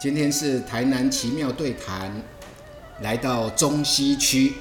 [0.00, 2.10] 今天是台南奇妙对谈，
[3.02, 4.54] 来到中西区，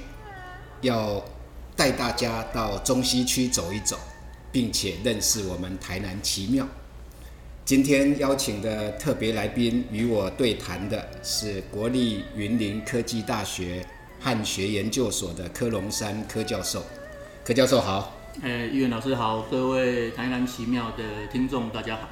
[0.81, 1.23] 要
[1.77, 3.97] 带大家到中西区走一走，
[4.51, 6.67] 并且认识我们台南奇妙。
[7.63, 13.85] 今天邀请的特别来宾与我对谈的是国立云林科技大学
[14.19, 16.83] 汉学研究所的柯龙山柯教授。
[17.45, 18.13] 柯教授好。
[18.43, 22.09] 呃，议员老师好，各位台南奇妙的听众大家好。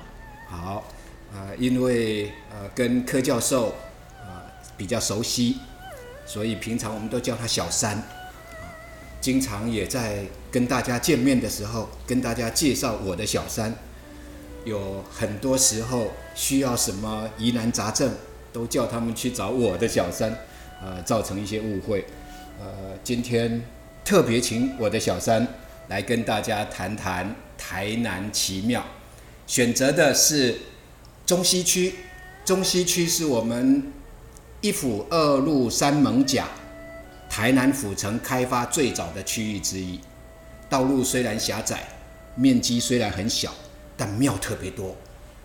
[0.50, 0.88] 好，
[1.34, 3.76] 呃，因为呃跟柯教授
[4.22, 4.46] 啊、
[4.78, 5.58] 比较熟悉，
[6.26, 8.74] 所以平常我们都叫他小三，啊，
[9.20, 13.76] 经常也在跟大家见面的时候跟大家介绍我的小三，
[14.66, 18.12] 有很多时候需要什么疑难杂症，
[18.52, 20.34] 都叫他们去找我的小三，
[20.82, 22.06] 呃，造成一些误会。
[22.60, 23.62] 呃，今天
[24.04, 25.46] 特别请我的小三
[25.90, 28.84] 来跟大家谈谈台南奇妙。
[29.46, 30.58] 选择的是
[31.28, 31.94] 中西区，
[32.46, 33.84] 中西区是我们
[34.62, 36.48] 一府二路三艋甲，
[37.30, 40.00] 台南府城开发最早的区域之一。
[40.70, 41.86] 道路虽然狭窄，
[42.36, 43.54] 面积虽然很小，
[43.98, 44.96] 但庙特别多，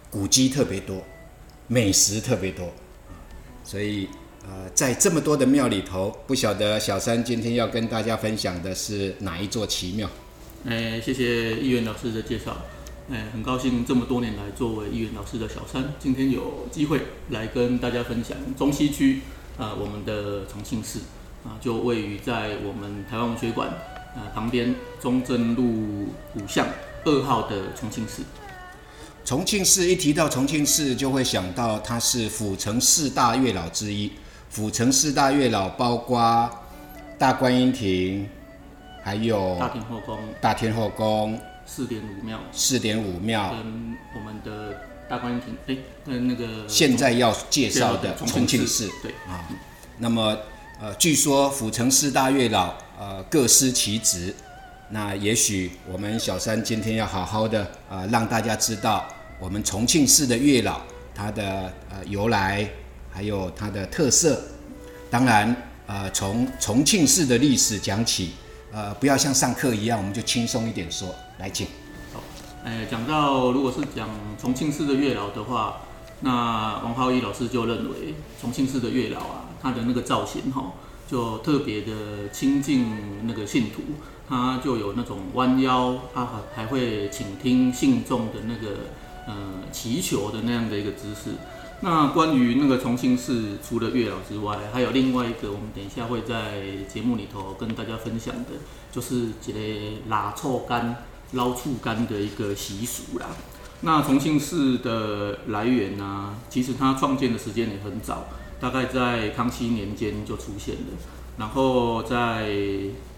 [0.08, 1.02] 古迹特别多，
[1.66, 2.72] 美食特别多。
[3.64, 4.08] 所以，
[4.46, 10.08] 呃，在这么多的庙里头，不晓得小三今天要跟大家分享的是哪一座奇庙？
[10.64, 12.56] 哎，谢谢议员老师的介绍。
[13.11, 17.00] 哎，很高兴这么多年来，作为议员老师的小三，今天有机会
[17.31, 19.20] 来跟大家分享中西区
[19.58, 21.00] 啊、我们的重庆市
[21.45, 23.69] 啊，就位于在我们台湾文学馆
[24.14, 26.67] 啊旁边中正路五巷
[27.05, 28.23] 二号的重庆市。
[29.25, 34.12] 重庆市一提到重庆市，就会想到它是府城四大月老之一。
[34.48, 36.48] 府城四大月老包括
[37.19, 38.28] 大观音亭，
[39.03, 41.39] 还有大天后宫、大天后宫、
[41.74, 43.54] 四点五庙四点五庙。
[43.54, 44.76] 跟我们的
[45.08, 49.48] 大观音亭，哎，跟那个现在要介绍的重重庆市对，啊，
[49.96, 50.36] 那么
[50.78, 54.34] 呃，据说府城四大月老呃各司其职。
[54.90, 59.08] 那也许我们小三今天要好好的呃让大家知道
[59.40, 60.82] 我们重庆市的月老
[61.14, 62.68] 它的呃由来，
[63.11, 64.38] 还有它的特色。
[65.11, 65.56] 当然
[65.86, 68.32] 呃从重庆市的历史讲起，
[68.70, 71.08] 呃不要像上课一样，我们就轻松一点说。
[71.38, 71.66] 来，请。
[72.64, 74.08] 哎，讲到如果是讲
[74.40, 75.80] 重庆市的月老的话，
[76.20, 80.74] 那王浩一老师就认为重庆市的月老啊，他的那个造型哈、
[81.08, 83.82] 就特别的亲近那个信徒，
[84.28, 88.76] 他就有那种弯腰，他还还会倾听信众的那个
[89.26, 89.34] 呃
[89.72, 91.32] 祈求的那样的一个姿势。
[91.80, 98.50] 那关于那个重庆市除了月老之外，还有另外一个，我们等一下会在节目里头跟大家分享的，
[98.92, 99.58] 就是一个
[100.08, 101.06] 拉臭干。
[101.32, 103.26] 捞醋干的一个习俗啦。
[103.80, 108.26] 那重庆市的来源呢、其实它创建的时间也很早，
[108.60, 110.80] 大概在康熙年间就出现了。
[111.38, 112.48] 然后在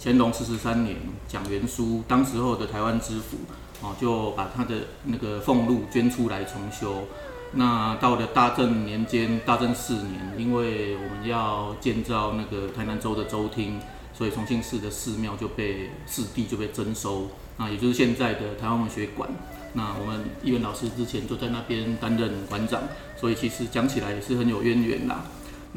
[0.00, 0.96] 乾隆四十三年，
[1.28, 3.38] 蒋元枢当时候的台湾知府
[3.82, 7.04] 哦，就把他的那个俸禄捐出来重修。
[7.56, 13.78] 那到了大正年间，大正四年，因为我们要建造那个台南州的州厅，
[14.16, 17.28] 所以重庆市的寺庙就被市地就被征收。
[17.58, 19.28] 那也就是现在的台湾文学馆。
[19.74, 22.82] 那我们议员老师之前就在那边担任馆长，
[23.16, 25.24] 所以其实讲起来也是很有渊源啦。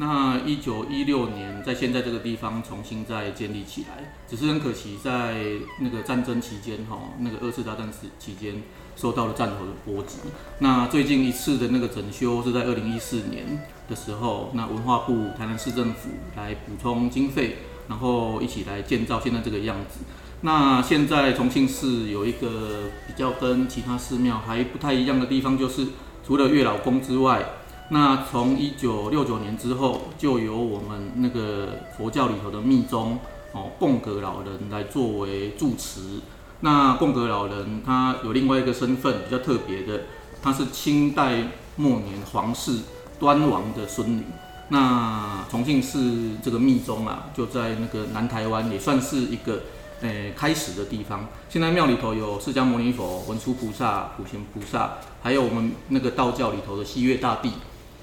[0.00, 5.44] 那一九一六年在现在这个地方重新再建立起来，只是很可惜在
[5.80, 8.62] 那个战争期间哈，那个二次大战时期间
[8.94, 10.18] 受到了战火的波及。
[10.60, 13.44] 那最近一次的那个整修是在二零一四年
[13.88, 17.56] 的时候，那文化部、台南市政府来补充经费，
[17.88, 20.00] 然后一起来建造现在这个样子。
[20.42, 25.88] 那现在重庆市有一个比较跟其他寺庙还不太一样的地方，就是
[26.24, 27.44] 除了月老宫之外，
[27.90, 33.18] 那从一九六九年之后，就由我们那个佛教里头的密宗
[33.52, 36.20] 哦，贡格老人来作为住持。
[36.60, 40.02] 那贡格老人他有另外一个身份比较特别的，
[40.42, 42.78] 他是清代末年皇室
[43.18, 44.22] 端王的孙女。
[44.68, 49.62] 那重庆市这个密宗啊，就在那个南台湾，也算是一个。
[50.00, 57.50] 诶，开始的地方，现在庙里头有释迦牟尼佛、文殊菩萨、普贤菩萨，还有我们那个道教里头的西岳大帝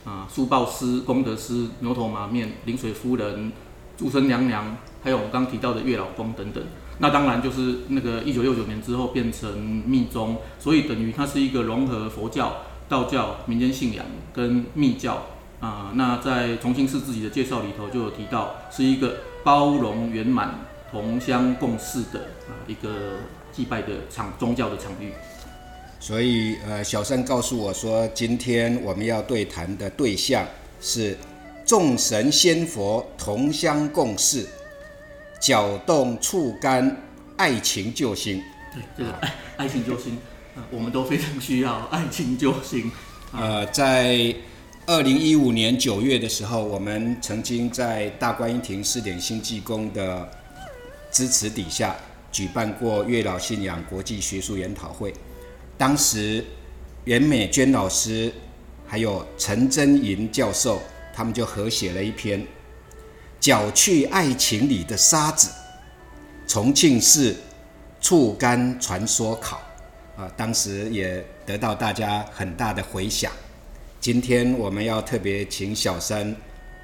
[0.03, 3.49] 啊、苏报师、功德师、牛头马面、灵水夫人、
[3.97, 6.61] 祝生娘娘，还有我们刚提到的月老宫等等。
[6.97, 12.57] 那当然就是那个一九六九年之后变成密宗，所以等于它是一个融合佛教、
[12.89, 15.27] 道教、民间信仰跟密教
[15.59, 15.91] 啊。
[15.95, 20.53] 那在重庆市自己的介绍里头就有提到，是一个包容圆满。
[20.91, 23.17] 同乡共事的啊一个
[23.51, 25.11] 祭拜的场宗教的场域。
[25.99, 30.45] 所以呃，小三告诉我说，今天我们要对谈的对象
[30.79, 31.17] 是
[31.65, 34.47] 众神仙佛同乡共事，
[35.41, 36.95] 搅动触肝，
[37.35, 38.41] 爱情救星。
[38.73, 40.17] 对，这个爱爱情救星，
[40.55, 42.89] 呃我们都非常需要爱情救星。
[43.33, 44.33] 呃，在
[44.87, 50.29] 二零一五年九月的时候，我们曾经在大观音亭试点新济公的
[51.11, 51.95] 支持底下，
[52.31, 55.11] 举办过月老信仰国际学术研讨会。
[55.75, 56.45] 当时
[57.05, 58.31] 袁美娟老师
[58.85, 60.79] 还有陈真银教授，
[61.15, 62.39] 他们就合写了一篇
[63.39, 65.49] 《搅去爱情里的沙子》，
[66.47, 67.35] 重庆市
[67.99, 69.59] 醋干传说考
[70.15, 73.31] 啊，当时也得到大家很大的回响。
[74.05, 76.23] 今天我们要特别请小三，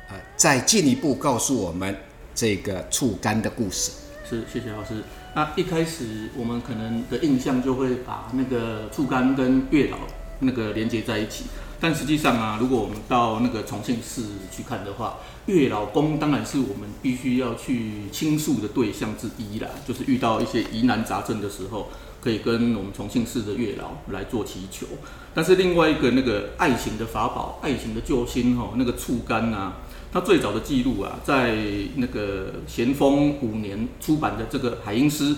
[0.09, 1.95] 呃，再进一步告诉我们
[2.33, 3.91] 这个醋干的故事。
[4.27, 5.03] 是，谢谢老师。
[5.35, 9.99] 那一开始我们可能的印象就会把那个醋干跟月老
[10.39, 11.45] 那个连接在一起，
[11.81, 15.17] 但实际上啊，如果我们到那个重庆市去看的话，
[15.47, 21.89] 月老宫当然是我们必须要去倾诉的对象之一啦，就是遇到一些疑难杂症的时候，
[22.21, 24.85] 可以跟我们重庆市的月老来做祈求。
[25.33, 29.77] 但是另外一个那个爱情的法宝、爱情的救星哈，那个醋干啊，
[30.11, 31.55] 它最早的记录啊，在
[31.95, 35.29] 那个咸丰五年出版的这个《海鹰诗》，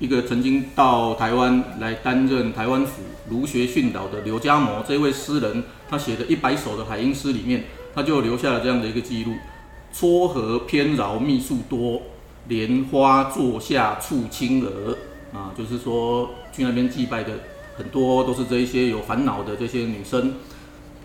[0.00, 7.64] 一个曾经到台湾来担任台湾府儒学训导的刘家模这位诗人，他写的一百首的海鹰诗里面，
[7.94, 9.34] 他就留下了这样的一个记录：
[9.92, 12.00] 撮合偏饶秘术多，
[12.48, 14.96] 莲花座下处青娥
[15.34, 17.34] 啊，就是说去那边祭拜的
[17.76, 20.32] 很多都是这一些有烦恼的这些女生。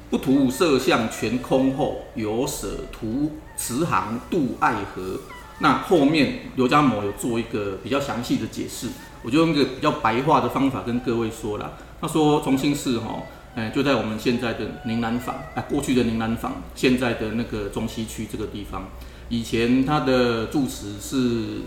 [0.09, 5.19] 不图色相全空后，有舍图慈航渡爱河。
[5.59, 8.87] 那后面刘家某有做一个比较详细的解释，
[9.23, 11.77] 我就用一个比较白话的方法跟各位说了。
[12.01, 13.23] 他说重庆市哈，
[13.55, 18.89] 哎就在我们现在的宁南坊，哎过去的宁南坊，现在的那个中西区这个地方，
[19.29, 21.61] 以前它的住持是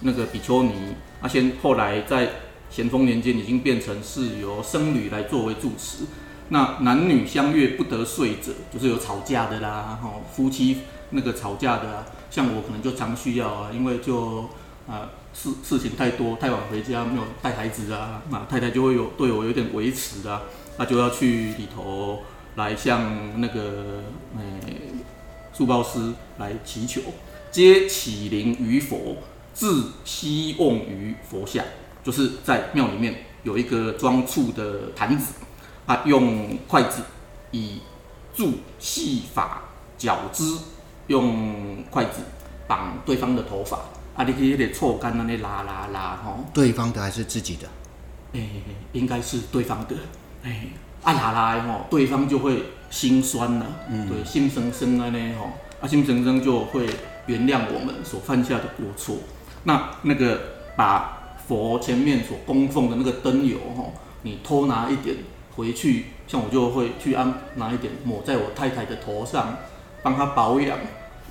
[0.00, 0.72] 那个比丘尼，
[1.20, 2.30] 啊先后来在
[2.70, 6.04] 咸丰年间已经变成是由僧侣来作为住持。
[6.48, 10.78] 那男女相悦不得睡者，就是有吵架的啦，吼，夫妻
[11.10, 14.48] 那个吵架的啊，像我可能就常需要啊，因为就
[14.88, 20.40] 啊事事情太多，太晚回家没有带孩子啊，那太太就会有对我有点维持啊，
[20.78, 22.20] 那就要去里头
[22.56, 24.02] 来向那个
[24.38, 24.94] 诶
[25.52, 27.02] 素报师来祈求，
[27.50, 29.18] 皆起灵于佛，
[29.52, 31.62] 自希望于佛下，
[32.02, 35.34] 就是在庙里面有一个装醋的坛子。
[35.84, 37.02] 啊，用筷子
[37.50, 37.80] 以
[38.32, 39.62] 助细发
[39.98, 40.44] 绞之，
[41.08, 42.20] 用筷子
[42.66, 43.78] 绑对方的头发，
[44.14, 47.68] 啊，你可以得错干那里拉拉拉吼，对方的还是自己的？
[48.32, 48.48] 诶、
[48.92, 49.96] 应该是对方的，
[50.44, 50.70] 诶、
[51.02, 55.50] 啊拉拉的吼，对方就会心酸了，嗯对，心生生啊呢吼，
[55.80, 56.86] 啊心生生就会
[57.26, 59.16] 原谅我们所犯下的过错。
[59.64, 60.40] 那那个
[60.76, 65.16] 把佛前面所供奉的那个灯油吼，你偷拿一点。
[65.54, 69.54] 回去，像我就会去安拿一点抹在我太太的头上，
[70.02, 70.78] 帮他保养。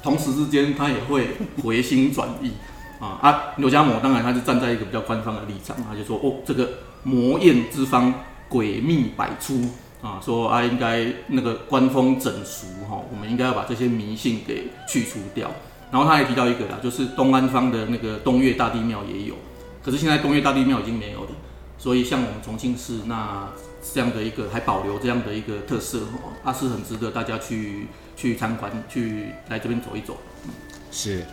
[0.04, 1.28] 同时之间，他也会
[1.62, 2.52] 回心转意
[3.00, 3.54] 啊啊！
[3.58, 6.68] 刘家某当然他是站在一个比较官方的立场，他就说哦，这个
[7.04, 8.12] 魔验之方
[8.50, 9.62] 诡秘百出
[10.02, 15.52] 啊，说啊应该那个官风整俗哈，我们应该要把这些迷信给去除掉。
[15.92, 19.36] 然后他还提到一个啦，就是东安方的那个东岳大帝庙也有，
[19.84, 21.30] 可是现在东岳大帝庙已经没有了，
[21.78, 23.48] 所以像我们重庆市那。
[23.82, 30.18] 这样的一个还保留这样的一个特色哦，它是很值得大家去去参观，去来这边走一走。
[30.46, 30.52] 嗯
[30.92, 31.26] 是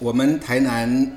[0.00, 1.16] 我们台南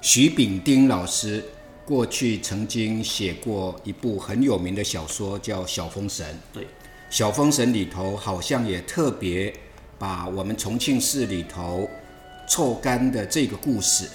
[0.00, 1.42] 徐炳丁老师
[1.84, 6.26] 过去曾经写过一部很有名的小说，叫《小风神》。
[6.52, 6.64] 对，
[7.10, 9.52] 《小风神》里头好像也特别
[9.98, 11.88] 把我们重庆市里头
[12.46, 14.06] 臭干的这个故事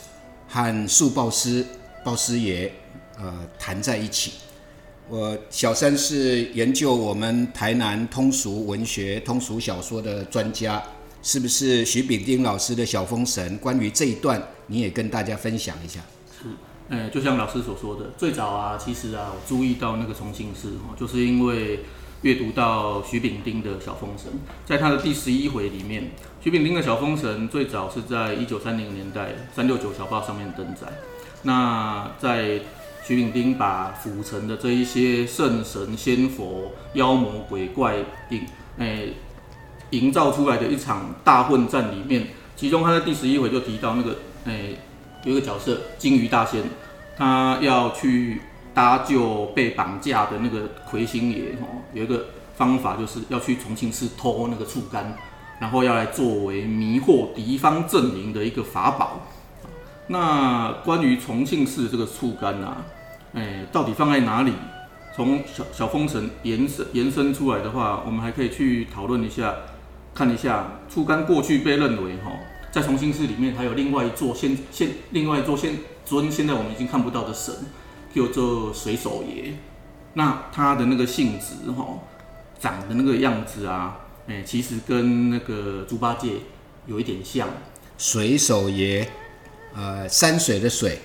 [0.48, 1.66] 和树报师
[2.04, 2.72] 报师爷
[3.18, 4.34] 呃谈在一起。
[5.10, 10.84] 我小三是研究我们台南通俗文学、通俗小说的专家，
[11.24, 13.58] 是不是徐炳丁老师的小封神？
[13.60, 16.02] 关于这一段，你也跟大家分享一下。
[16.38, 16.50] 是，
[16.90, 21.80] 呃，就像老师所说的，最早啊，其实啊，我注意到那个重庆市哦，就是因为
[22.24, 24.30] 阅读到徐炳丁的小封神，
[24.66, 26.12] 在他的第十一回里面，
[26.44, 30.88] 徐炳丁的小封神最早是在一九三零年代三六九小报上面登载，
[31.44, 32.60] 那在
[33.08, 37.96] 徐炳丁把府城的这一些圣神、仙佛、妖魔鬼怪
[38.30, 38.42] 营
[38.80, 39.14] 诶
[39.92, 44.78] 营造出来的一场大混战里面，其中他在第十一回就提到那个诶
[45.24, 46.62] 有一个角色金鱼大仙，
[47.16, 48.42] 他要去
[48.74, 52.26] 搭救被绑架的那个魁星爷哦，有一个
[52.58, 55.16] 方法就是要去重庆市偷那个醋干
[55.62, 59.22] 然后要来作为迷惑敌方阵营的一个法宝。
[60.10, 62.86] 那关于重庆市这个醋干啊，
[63.34, 64.54] 哎，到底放在哪里？
[65.16, 69.56] 从小小封神延伸延伸出来的话，我们还可以去讨论一下，
[70.14, 72.32] 看一下出干过去被认为哈，
[72.72, 77.52] 在重庆市里面还有另外一座现现另外一座现尊现在我们已经看不到的神，
[78.14, 79.56] 叫做水手爷。
[80.14, 82.00] 那他的那个性质哈，
[82.60, 86.34] 长的那个样子啊，哎，其实跟那个猪八戒
[86.86, 87.48] 有一点像。
[87.98, 89.10] 水手爷，
[89.76, 91.00] 呃，山水的水，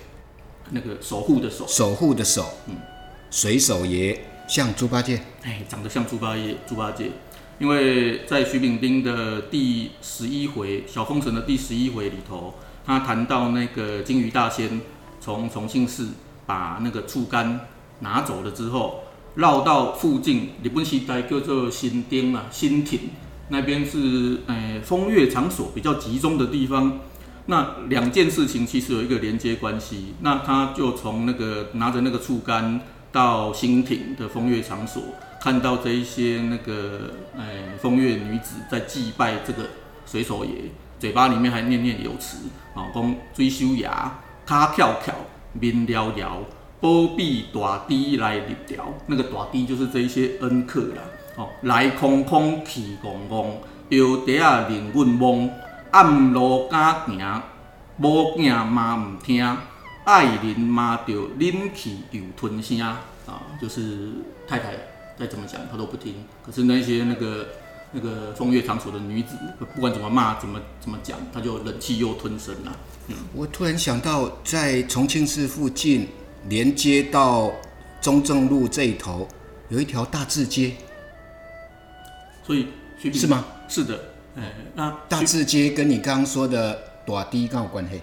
[0.72, 2.76] 那个守护的守，守护的守，嗯，
[3.30, 7.10] 水手爷像猪八戒，哎，长得像猪八戒，猪八戒。
[7.58, 14.80] 因为在徐秉丁的第十一回《小封神》的第十一回里头，他谈到那个金鱼大仙
[15.20, 16.08] 从重庆市
[16.44, 17.60] 把那个醋干
[18.00, 19.04] 拿走了之后，
[19.36, 22.98] 绕到附近日本时代叫做新丁啊新町
[23.48, 26.98] 那边是诶风月场所比较集中的地方。
[27.46, 30.14] 那两件事情其实有一个连接关系。
[30.20, 32.80] 那他就从那个拿着那个醋干
[33.10, 35.02] 到新町的风月场所，
[35.40, 39.64] 看到这一些那个诶风月女子在祭拜这个
[40.06, 40.52] 水手爷，
[40.98, 42.38] 嘴巴里面还念念有词
[42.74, 45.14] 啊，讲追修牙，卡跳跳，
[45.52, 46.38] 面摇摇，
[46.80, 48.94] 波比大滴来入条。
[49.06, 51.02] 那个大滴就是这一些恩客啦。
[51.36, 53.46] 哦，来空空去怣怣，
[53.88, 55.50] 摇笛啊令阮懵，
[55.92, 57.42] 暗路敢行，
[57.98, 59.56] 无行嘛毋听，
[60.04, 63.00] 爱人嘛着忍气又吞声啊，
[63.60, 64.10] 就是
[64.48, 64.72] 太太
[65.18, 67.46] 再怎么讲他都不听，可是那些那个
[67.92, 69.36] 那个风月场所的女子，
[69.74, 72.76] 不管怎么骂怎么怎么讲，他就忍气又吞声了。
[73.08, 76.08] 嗯，我突然想到，在重庆市附近
[76.48, 77.52] 连接到
[78.00, 79.28] 中正路这一头，
[79.68, 80.72] 有一条大字街。
[82.44, 82.66] 所以
[83.12, 83.44] 是吗？
[83.68, 83.98] 是的，
[84.34, 88.00] 哎，那大字街跟你刚刚说的大堤刚有关系。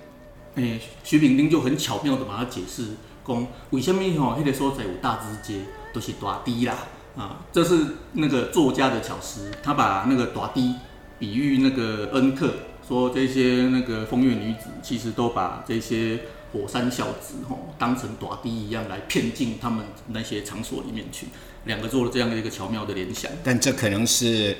[0.55, 2.89] 哎，徐炳丁就很巧妙的把它解释，
[3.25, 5.61] 讲为什么吼，那个所在有大字街
[5.93, 6.75] 都是大堤啦，
[7.15, 7.83] 啊，这是
[8.13, 10.75] 那个作家的巧思，他把那个大堤
[11.17, 12.53] 比喻那个恩客，
[12.87, 16.19] 说这些那个风月女子其实都把这些
[16.51, 21.27] 火山小子吼当成大堤一样来骗进他们那些场所里面去。
[21.65, 24.55] 两个做了这样的一个巧妙的联想，但这可能是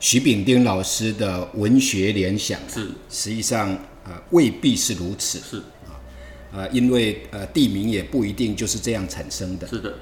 [0.00, 3.68] 徐炳丁老师的文学联想，是实际上
[4.04, 5.92] 呃未必是如此，是啊，
[6.54, 9.94] 呃因为呃地名也不一定就是这样产生的，是的。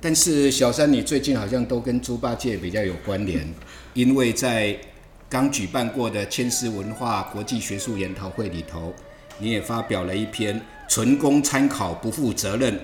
[0.00, 3.46] 但是小三，你最近好像都跟猪八戒比较有关联，
[3.94, 4.76] 因为在
[5.28, 8.92] 刚举办过的千丝文化国际学术研讨会里头，
[9.38, 12.76] 你也发表了一篇纯供参考不负责任。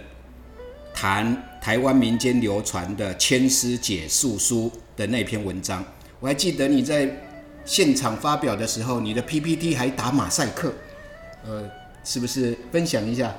[0.95, 5.85] 谈台湾民间流传的《千丝解述书》的那篇文章，
[6.21, 7.25] 我还记得你在
[7.65, 10.73] 现场发表的时候，你的 PPT 还打马赛克，
[11.47, 11.69] 呃，
[12.05, 13.35] 是不是分享一下？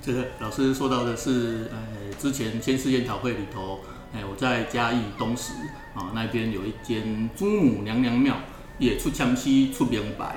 [0.00, 3.80] 这个老师说到的是，呃，之前千丝研讨会里头，
[4.14, 5.52] 哎，我在嘉义东石
[5.94, 8.36] 啊那边有一间朱母娘娘庙，
[8.78, 10.36] 也出枪西出明白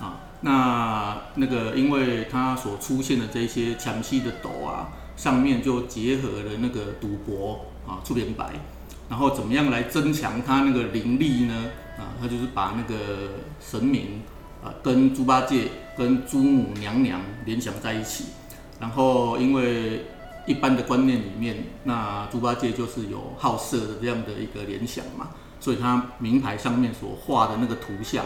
[0.00, 4.92] 啊，那那个因为它所出现的这些强西的斗啊。
[5.14, 8.50] 上面就结合了那个赌博啊，出联白，
[9.08, 11.70] 然后怎么样来增强它那个灵力呢？
[11.98, 12.94] 啊，他就是把那个
[13.60, 14.22] 神明
[14.64, 18.24] 啊跟猪八戒跟朱母娘娘联想在一起，
[18.80, 20.06] 然后因为
[20.46, 25.28] 一般的观念里面，那猪八戒就是有好色的这样的一个联想嘛，
[25.60, 28.24] 所以他名牌上面所画的那个图像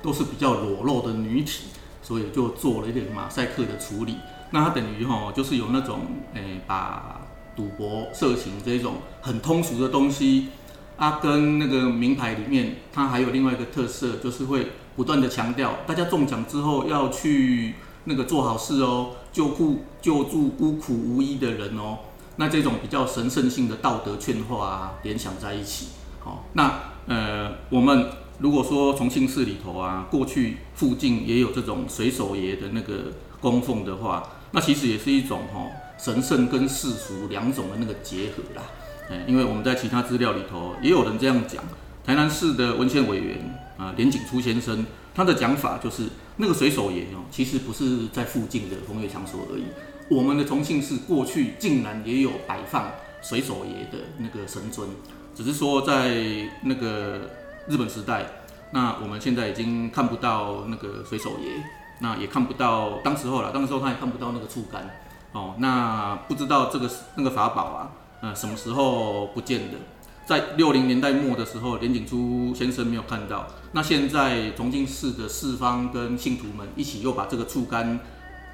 [0.00, 1.66] 都是比较裸露的女体，
[2.00, 4.16] 所以就做了一点马赛克的处理。
[4.50, 6.00] 那它等于哈，就是有那种
[6.34, 7.20] 诶，把
[7.56, 10.48] 赌博、色情这种很通俗的东西，
[10.96, 21.98] 啊，跟那个名牌里面，它还有另外一个特色，就是会不断的强调，大家中奖之后要去那个做好事哦，救护救助孤苦无依的人哦，
[22.36, 25.88] 那这种比较神圣性的道德劝化啊，联想在一起。
[26.20, 26.72] 好，那
[27.06, 28.06] 呃，我们
[28.38, 34.22] 如果说重庆市里头啊，过去附近也有这种水手爷的那个供奉的话。
[34.54, 35.66] 那其实也是一种哈
[36.02, 38.62] 神圣跟世俗两种的那个结合啦，
[39.08, 41.62] 哎，因为我们在其他资料里头也有人这样讲，
[42.04, 43.38] 台南市的文献委员
[43.78, 49.62] 啊连景初先生，他的讲法就是那个水手爷哦，其实不是在附近的风月场所而已，
[50.08, 52.90] 我们的重庆市过去竟然也有摆放
[53.22, 54.88] 水手爷的那个神尊，
[55.36, 56.16] 只是说在
[56.64, 57.30] 那个
[57.68, 58.26] 日本时代，
[58.72, 61.62] 那我们现在已经看不到那个水手爷。
[62.00, 64.90] 那也看不到，当时候了，当时候他也看不到那个触感，
[65.32, 69.78] 哦，那不知道这个那个法宝啊，呃，什么时候不见的？
[70.24, 73.46] 在六零年代末的时候，连景初先生没有看到。
[73.72, 77.98] 那现在重庆市的四方跟信徒们一起又把这个醋柑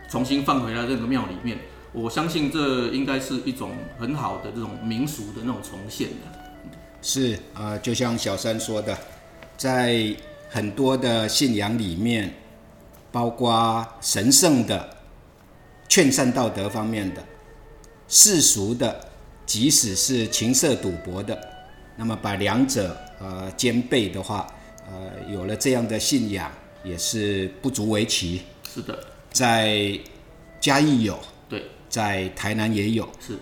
[0.08, 1.58] 重新放回来这个庙里面，
[1.92, 6.38] 我相信这应该是一种很好的这种民俗的那种重现的。
[7.02, 8.96] 是啊、就像小三说的，
[9.56, 10.14] 在
[10.48, 12.32] 很多的信仰里面，
[13.12, 14.88] 包括神圣的、
[15.88, 17.24] 劝善道德方面的、
[18.06, 19.08] 世俗的，
[19.46, 21.38] 即使是情色赌博的，
[21.96, 24.46] 那么把两者呃兼备的话，
[24.86, 26.52] 呃，有了这样的信仰
[26.84, 28.42] 也是不足为奇。
[28.72, 28.98] 是的，
[29.32, 29.98] 在
[30.60, 31.18] 嘉义有，
[31.48, 33.08] 对，在台南也有。
[33.26, 33.38] 是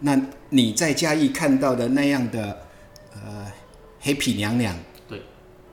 [0.00, 0.18] 那
[0.48, 2.66] 你在嘉义看到的那样的
[3.14, 3.52] 呃
[4.00, 5.20] 黑皮娘娘，对，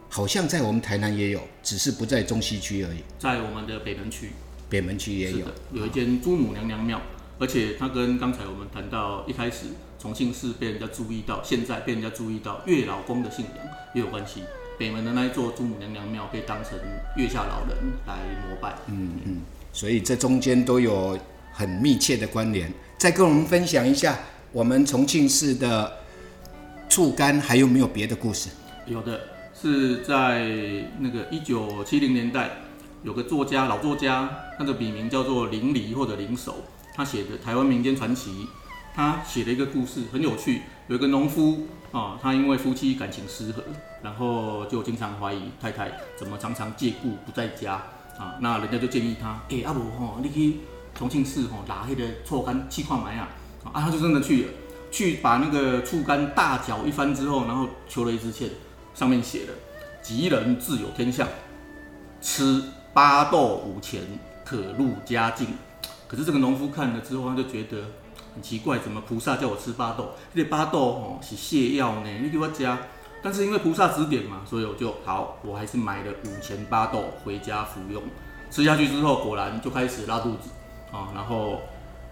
[0.10, 4.32] 好像在我们台南也有，只是不在中西区而已，在我们的北门区。
[4.70, 7.02] 北门区也有。，有一间朱母娘娘庙，
[7.40, 9.68] 而且它跟刚才我们谈到一开始
[10.00, 14.44] 重庆市被人家注意到，现在被人家注意到月老公的信仰也有关系。
[14.78, 16.78] 北门的那一座朱母娘娘庙被当成
[17.18, 18.16] 月下老人来
[18.48, 18.76] 膜拜。
[18.88, 19.38] 嗯嗯
[19.74, 21.20] 所以这中间都有
[21.52, 22.72] 很密切的关联。
[22.98, 24.18] 再跟我们分享一下
[24.52, 25.98] 我们重庆市的
[26.88, 28.50] 醋柑还有没有别的故事？
[28.86, 29.22] 有的
[29.54, 30.48] 是在
[31.00, 32.50] 那个一九七零年代，
[33.04, 36.56] 有个作家老作家，他的笔名叫做林离或者林守，
[36.94, 38.48] 他写的台湾民间传奇，
[38.94, 43.64] 他写了一个故事很有趣，有一个农夫啊，他因为夫妻感情失和，
[44.04, 47.82] 然后就经常怀疑太太怎么常常借故不在家
[48.18, 50.60] 啊，那人家就建议他，哎、阿伯吼，你去
[50.94, 53.30] 重庆市吼拿那个臭柑去看买啊，
[53.72, 54.52] 啊，他就真的去了。
[54.92, 58.50] 去把那个醋柑大搅一番之后，然后求了一支签，
[58.96, 59.54] 上面写了
[60.02, 61.28] “吉人自有天相，
[62.20, 64.02] 吃八豆五钱
[64.44, 65.48] 可入佳境”。
[66.08, 67.78] 可是这个农夫看了之后，他就觉得
[68.34, 70.12] 很奇怪，怎么菩萨叫我吃八豆？
[70.34, 72.78] 这八豆哦是泻药呢，你给我加。
[73.22, 78.02] 但是因为菩萨指点嘛，所以我就好，我还是买了五钱八豆回家服用。
[78.50, 80.50] 吃下去之后，果然就开始拉肚子
[80.92, 81.60] 啊，然后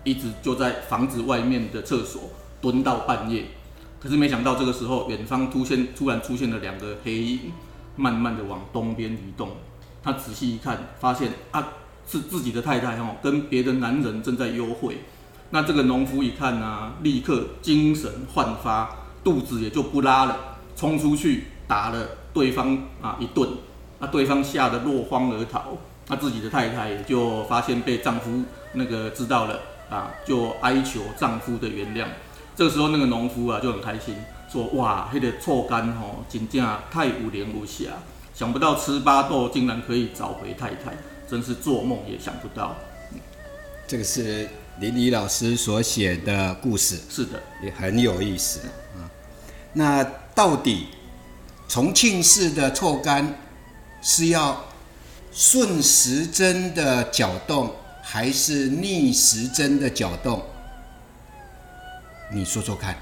[0.04, 2.24] 一直就在房子外面的厕所
[2.62, 3.46] 蹲到半夜。
[4.00, 7.52] 可是没想到这个时候，远方突现突然出现了两个黑影，
[7.96, 9.50] 慢慢的往东边移动。
[10.08, 11.67] 他仔细一看，发现啊
[12.08, 15.00] 是自己的太太哦，跟别的男人正在幽会。
[15.50, 18.89] 那这个农夫一看呢、立刻精神焕发，
[19.22, 20.38] 肚子也就不拉了，
[20.78, 23.50] 冲出去打了对方啊一顿。
[24.00, 32.08] 那对方吓得落荒而逃，那自己的太太也就发现被丈夫那个知道了啊，就哀求丈夫的原谅。
[32.56, 34.15] 这个时候，那个农夫啊就很开心，
[34.50, 37.89] 说：“哇，那个臭干吼，真正太无廉无瑕，
[38.38, 40.95] 想不到吃巴豆竟然可以找回太太，
[41.28, 42.76] 真是做梦也想不到。
[43.88, 44.47] 这个是
[44.80, 48.60] 林李老师所写的故事。”是的，也很有意思
[48.95, 49.10] 啊。
[49.73, 50.04] 那
[50.36, 50.89] 到底
[51.67, 53.39] 重庆市的臭干
[54.04, 54.65] 是要
[55.32, 57.73] 顺时针的搅动，
[58.04, 60.43] 还是逆时针的搅动？
[62.32, 62.95] 你说说看，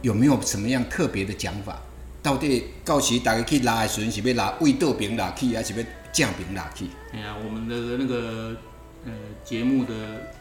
[0.00, 1.78] 有没有什么样特别的讲法？
[2.26, 5.78] 到底到时大家去拉的时候，是要拉胃倒边拉去，还是要
[6.12, 6.86] 正边拉去？
[7.12, 8.56] 哎呀，我们的那个
[9.04, 9.12] 呃
[9.44, 9.94] 节目的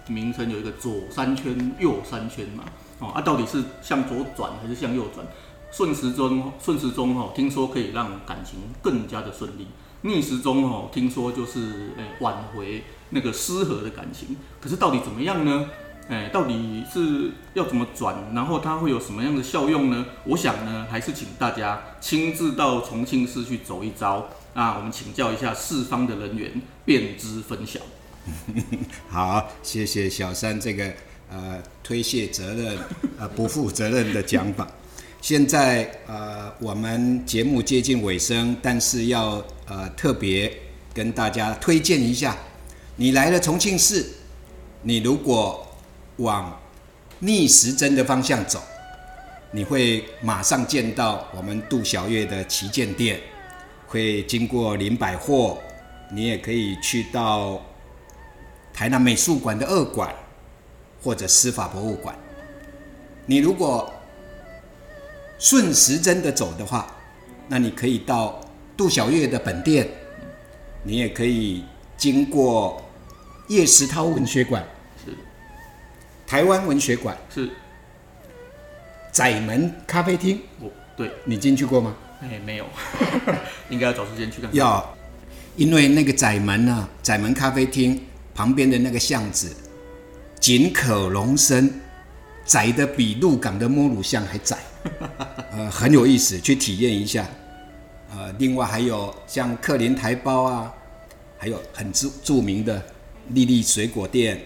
[0.07, 2.63] 名称有一个左三圈、右三圈嘛，
[2.97, 5.23] 哦啊，到底是向左转还是向右转？
[5.71, 9.65] 顺时钟，顺时钟哦，听说可以让感情更加的顺利；
[10.01, 14.35] 逆时钟哦，听说就是诶挽回那个失和的感情。
[14.59, 15.69] 可是到底怎么样呢？
[16.07, 20.05] 哎，到底是要怎么转，然后它会有什么样的效用呢？
[20.25, 27.79] 我想呢，还是请大家亲自到重庆市去走一遭啊，我们请教一下四方的人员，便知分晓。
[29.09, 30.93] 好，谢谢小三这个
[31.31, 32.77] 呃推卸责任、
[33.17, 34.67] 呃不负责任的讲法。
[35.21, 40.55] 现在呃我们节目接近尾声，但是要呃特别
[40.93, 42.37] 跟大家推荐一下，
[42.97, 44.05] 你来了重庆市，
[44.83, 45.64] 你如果
[46.17, 46.59] 往
[47.19, 48.61] 逆时针的方向走，
[49.51, 53.19] 你会马上见到我们杜小月的旗舰店，
[53.87, 55.57] 会经过林百货，
[56.11, 57.61] 你也可以去到
[58.73, 60.13] 台南美术馆的二馆，
[61.01, 62.15] 或者司法博物馆。
[63.25, 63.91] 你如果
[65.39, 66.95] 顺时针的走的话，
[67.47, 68.39] 那你可以到
[68.77, 69.87] 杜小月的本店，
[70.83, 71.63] 你也可以
[71.97, 72.81] 经过
[73.47, 74.65] 叶石涛文学馆、
[76.27, 77.49] 台湾文学馆、是，
[79.11, 81.95] 窄门咖啡厅，我对，你进去过吗？
[82.21, 82.65] 哎，没有，
[83.69, 84.55] 应该要找时间去看看。
[84.55, 84.95] 要，
[85.55, 88.01] 因为那个窄门呢、窄门咖啡厅
[88.33, 89.55] 旁边的那个巷子，
[90.39, 91.81] 井可容身，
[92.45, 94.57] 窄的比鹿港的摸乳巷还窄，
[95.51, 97.27] 呃，很有意思，去体验一下。
[98.15, 100.73] 呃，另外还有像克林台包啊，
[101.37, 102.81] 还有很著著名的
[103.29, 104.41] 丽丽水果店、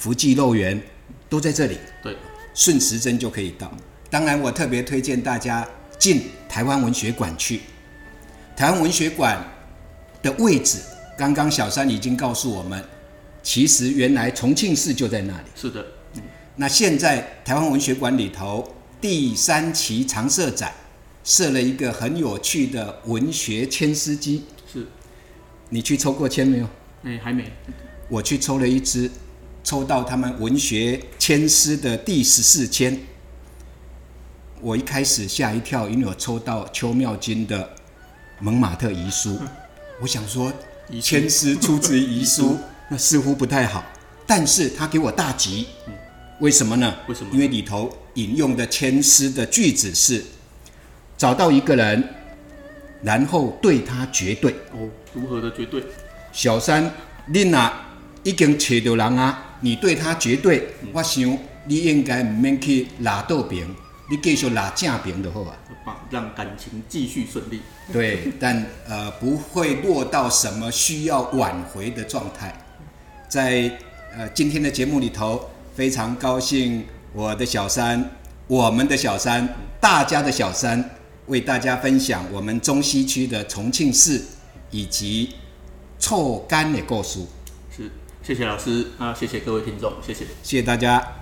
[0.00, 0.82] 福记肉圆，
[1.28, 1.76] 都在这里。
[2.02, 2.16] 对，
[2.54, 3.70] 顺时针就可以到。
[4.08, 7.60] 当然，我特别推荐大家进台湾文学馆去。
[8.56, 9.46] 台湾文学馆
[10.22, 10.78] 的位置，
[11.18, 12.82] 刚刚小三已经告诉我们，
[13.42, 15.44] 其实原来重庆市就在那里。
[15.54, 15.84] 是的，
[16.56, 20.72] 那现在台湾文学馆里头第三期常设展
[21.22, 24.86] 设了一个很有趣的文学签诗机，是，
[25.68, 26.66] 你去抽过签没有？
[27.02, 27.52] 哎、还没，
[28.08, 29.10] 我去抽了一支，
[29.62, 32.98] 抽到他们文学签诗的第十四签。
[34.60, 37.58] 我一开始吓一跳，因为我抽到邱妙金的
[38.40, 39.30] 《蒙马特遗书》，
[40.02, 40.52] 我想说
[40.88, 42.58] 遗书签诗出自于遗书，
[42.90, 43.84] 那似乎不太好。
[44.26, 45.66] 但是他给我大吉，
[46.40, 46.94] 为什么呢？
[47.08, 50.24] 为什么因为里头引用的签诗的句子是：
[51.16, 52.06] 找到一个人，
[53.02, 54.52] 然后对他绝对。
[54.72, 55.82] 哦，如何的绝对？
[56.32, 56.92] 小三，
[57.26, 57.72] 你若
[58.22, 63.66] 已经找到人啊，你对他绝对，我想你应该唔免去拉倒边，
[64.10, 65.56] 你继续拉正边就好啊。
[66.10, 67.60] 让感情继续顺利。
[67.92, 72.52] 对，但呃不会落到什么需要挽回的状态。
[73.28, 73.70] 在
[74.16, 78.10] 呃今天的节目里头，非常高兴我的小三，
[78.46, 79.48] 我们的小三，
[79.80, 80.82] 大家的小三，
[81.26, 84.20] 为大家分享我们中西区的重庆市
[84.70, 85.34] 以及
[85.98, 87.20] 臭干的故事。
[88.30, 90.24] 谢谢老师啊，谢谢各位听众，谢谢。
[90.44, 91.19] 谢谢大家。